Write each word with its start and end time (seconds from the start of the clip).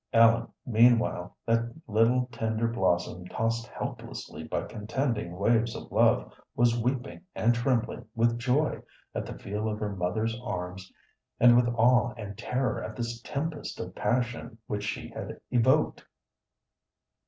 Ellen, 0.13 0.47
meanwhile, 0.65 1.37
that 1.45 1.75
little 1.87 2.27
tender 2.31 2.67
blossom 2.67 3.27
tossed 3.27 3.67
helplessly 3.67 4.43
by 4.43 4.63
contending 4.65 5.37
waves 5.37 5.75
of 5.75 5.91
love, 5.91 6.33
was 6.55 6.75
weeping 6.75 7.21
and 7.35 7.53
trembling 7.53 8.07
with 8.15 8.39
joy 8.39 8.81
at 9.13 9.27
the 9.27 9.37
feel 9.37 9.69
of 9.69 9.79
her 9.79 9.95
mother's 9.95 10.35
arms 10.41 10.91
and 11.39 11.55
with 11.55 11.67
awe 11.75 12.15
and 12.17 12.35
terror 12.35 12.83
at 12.83 12.95
this 12.95 13.21
tempest 13.21 13.79
of 13.79 13.93
passion 13.93 14.57
which 14.65 14.85
she 14.85 15.09
had 15.09 15.39
evoked. 15.51 16.03